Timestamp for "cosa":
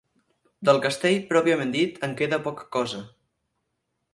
2.79-3.03